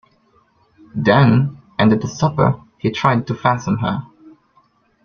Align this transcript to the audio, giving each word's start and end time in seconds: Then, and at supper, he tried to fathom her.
Then, 0.95 1.61
and 1.77 1.93
at 1.93 2.01
supper, 2.07 2.59
he 2.79 2.89
tried 2.89 3.27
to 3.27 3.35
fathom 3.35 3.77
her. 3.81 4.07